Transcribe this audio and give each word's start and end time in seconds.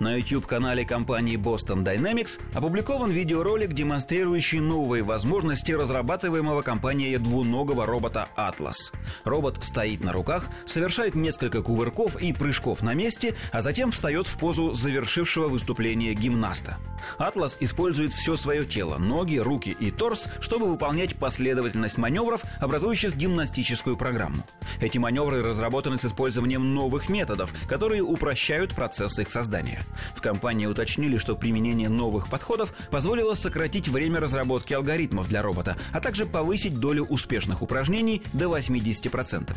На 0.00 0.14
YouTube-канале 0.14 0.84
компании 0.84 1.36
Boston 1.36 1.82
Dynamics 1.82 2.40
опубликован 2.54 3.10
видеоролик, 3.10 3.72
демонстрирующий 3.72 4.60
новые 4.60 5.02
возможности 5.02 5.72
разрабатываемого 5.72 6.62
компанией 6.62 7.18
двуногого 7.18 7.84
робота 7.84 8.28
Atlas. 8.36 8.92
Робот 9.24 9.64
стоит 9.64 10.04
на 10.04 10.12
руках, 10.12 10.50
совершает 10.66 11.16
несколько 11.16 11.62
кувырков 11.62 12.14
и 12.22 12.32
прыжков 12.32 12.80
на 12.82 12.94
месте, 12.94 13.34
а 13.50 13.60
затем 13.60 13.90
встает 13.90 14.28
в 14.28 14.38
позу 14.38 14.72
завершившего 14.72 15.48
выступление 15.48 16.14
гимнаста. 16.14 16.78
Atlas 17.18 17.56
использует 17.58 18.12
все 18.12 18.36
свое 18.36 18.64
тело, 18.64 18.98
ноги, 18.98 19.38
руки 19.38 19.76
и 19.78 19.90
торс, 19.90 20.28
чтобы 20.40 20.66
выполнять 20.66 21.16
последовательность 21.16 21.98
маневров, 21.98 22.42
образующих 22.60 23.16
гимнастическую 23.16 23.96
программу. 23.96 24.44
Эти 24.80 24.98
маневры 24.98 25.42
разработаны 25.42 25.98
с 25.98 26.04
использованием 26.04 26.74
новых 26.74 27.08
методов, 27.08 27.52
которые 27.66 28.02
упрощают 28.02 28.74
процесс 28.74 29.18
их 29.18 29.30
создания. 29.30 29.84
В 30.14 30.20
компании 30.20 30.66
уточнили, 30.66 31.16
что 31.16 31.36
применение 31.36 31.88
новых 31.88 32.28
подходов 32.28 32.72
позволило 32.90 33.34
сократить 33.34 33.88
время 33.88 34.20
разработки 34.20 34.72
алгоритмов 34.72 35.28
для 35.28 35.42
робота, 35.42 35.76
а 35.92 36.00
также 36.00 36.26
повысить 36.26 36.78
долю 36.78 37.04
успешных 37.04 37.62
упражнений 37.62 38.22
до 38.32 38.46
80%. 38.46 39.54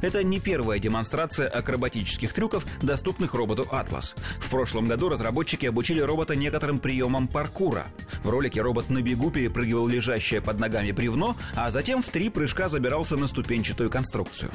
Это 0.00 0.22
не 0.22 0.40
первая 0.40 0.78
демонстрация 0.78 1.48
акробатических 1.48 2.32
трюков, 2.32 2.64
доступных 2.80 3.34
роботу 3.34 3.66
Atlas. 3.70 4.16
В 4.38 4.48
прошлом 4.48 4.88
году 4.88 5.08
разработчики 5.08 5.66
обучили 5.66 6.00
робота 6.00 6.36
некоторым 6.36 6.78
приемам 6.78 7.28
паркура. 7.28 7.86
В 8.22 8.30
ролике 8.30 8.62
робот 8.62 8.90
на 8.90 9.02
бегу 9.02 9.30
перепрыгивал 9.30 9.86
лежащее 9.86 10.40
под 10.40 10.58
ногами 10.58 10.92
бревно, 10.92 11.36
а 11.54 11.70
затем 11.70 12.02
в 12.02 12.08
три 12.08 12.28
прыжка 12.28 12.68
забирался 12.68 13.16
на 13.16 13.26
ступенчатую 13.26 13.90
конструкцию. 13.90 14.50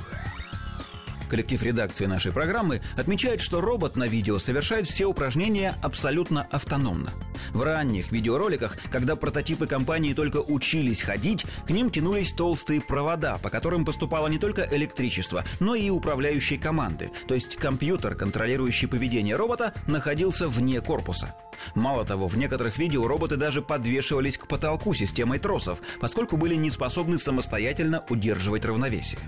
Коллектив 1.29 1.61
редакции 1.63 2.05
нашей 2.05 2.31
программы 2.31 2.81
отмечает, 2.97 3.41
что 3.41 3.61
робот 3.61 3.95
на 3.95 4.08
видео 4.08 4.39
совершает 4.39 4.88
все 4.88 5.05
упражнения 5.05 5.75
абсолютно 5.81 6.44
автономно. 6.52 7.11
В 7.52 7.63
ранних 7.63 8.11
видеороликах, 8.11 8.77
когда 8.91 9.16
прототипы 9.16 9.67
компании 9.67 10.13
только 10.13 10.38
учились 10.38 11.02
ходить, 11.02 11.45
к 11.66 11.69
ним 11.69 11.89
тянулись 11.89 12.33
толстые 12.33 12.81
провода, 12.81 13.38
по 13.38 13.50
которым 13.50 13.85
поступало 13.85 14.27
не 14.27 14.39
только 14.39 14.67
электричество, 14.72 15.44
но 15.59 15.75
и 15.75 15.89
управляющие 15.89 16.59
команды, 16.59 17.11
то 17.28 17.35
есть 17.35 17.55
компьютер, 17.55 18.16
контролирующий 18.16 18.88
поведение 18.88 19.35
робота, 19.35 19.73
находился 19.88 20.47
вне 20.47 20.81
корпуса. 20.81 21.35
Мало 21.73 22.05
того, 22.05 22.28
в 22.28 22.38
некоторых 22.38 22.78
видео 22.78 23.07
роботы 23.07 23.38
даже 23.38 23.61
подвешивались 23.61 24.38
к 24.38 24.47
потолку 24.47 24.94
системой 24.94 25.39
тросов, 25.39 25.80
поскольку 26.00 26.38
были 26.38 26.55
не 26.55 26.69
способны 26.69 27.17
самостоятельно 27.17 28.03
удерживать 28.09 28.66
равновесие. 28.66 29.19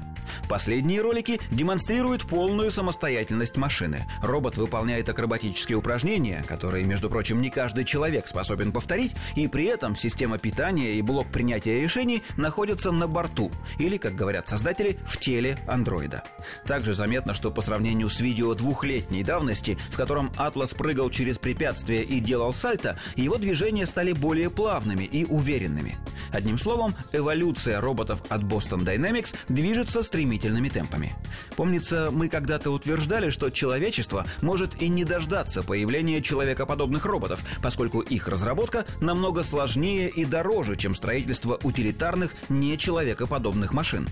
Последние 0.48 1.02
ролики 1.02 1.40
демонстрируют 1.52 2.24
полную 2.24 2.72
самостоятельность 2.72 3.58
машины. 3.58 4.06
Робот 4.22 4.58
выполняет 4.58 5.10
акробатические 5.10 5.78
упражнения, 5.78 6.44
которые, 6.48 6.86
между 6.86 7.10
прочим, 7.10 7.42
не 7.42 7.50
каждый 7.50 7.84
человек 7.86 8.28
способен 8.28 8.72
повторить, 8.72 9.12
и 9.36 9.48
при 9.48 9.66
этом 9.66 9.96
система 9.96 10.38
питания 10.38 10.96
и 10.96 11.02
блок 11.02 11.28
принятия 11.32 11.82
решений 11.82 12.24
находятся 12.38 12.92
на 12.92 13.08
борту, 13.08 13.52
или, 13.78 13.98
как 13.98 14.16
говорят 14.16 14.48
создатели, 14.48 14.98
в 15.06 15.18
теле 15.18 15.58
андроида. 15.68 16.24
Также 16.66 16.94
заметно, 16.94 17.34
что 17.34 17.52
по 17.52 17.62
сравнению 17.62 18.10
с 18.10 18.20
видео 18.20 18.54
двухлетней 18.54 19.24
давности, 19.24 19.78
в 19.92 19.98
котором 19.98 20.32
Атлас 20.38 20.74
прыгал 20.74 21.10
через 21.10 21.38
препятствия 21.38 22.04
и 22.04 22.20
делал 22.20 22.54
сальто, 22.54 22.98
его 23.16 23.38
движения 23.38 23.86
стали 23.86 24.14
более 24.14 24.50
плавными 24.50 25.04
и 25.04 25.26
уверенными. 25.26 25.98
Одним 26.32 26.58
словом, 26.58 26.96
эволюция 27.12 27.82
роботов 27.82 28.22
от 28.30 28.44
Boston 28.44 28.86
Dynamics 28.86 29.36
движется 29.50 30.04
стремительными 30.38 30.70
темпами. 30.70 31.16
Помнится, 31.56 32.10
мы 32.12 32.30
когда-то 32.30 32.72
утверждали, 32.72 33.30
что 33.30 33.50
человечество 33.50 34.26
может 34.42 34.82
и 34.82 34.88
не 34.88 35.04
дождаться 35.04 35.64
появления 35.64 36.22
человекоподобных 36.22 37.06
роботов, 37.06 37.42
поскольку 37.62 38.02
их 38.02 38.28
разработка 38.28 38.86
намного 39.02 39.44
сложнее 39.44 40.10
и 40.10 40.26
дороже, 40.26 40.78
чем 40.78 40.96
строительство 40.96 41.60
утилитарных 41.64 42.34
нечеловекоподобных 42.50 43.74
машин. 43.74 44.08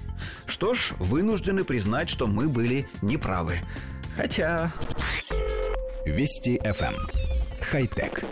Что 0.48 0.74
ж, 0.74 0.94
вынуждены 1.00 1.64
признать, 1.64 2.10
что 2.10 2.28
мы 2.28 2.50
были 2.50 2.88
неправы. 3.02 3.60
Хотя... 4.16 4.72
Вести 6.06 6.58
FM. 6.64 6.96
Хай-тек. 7.62 8.24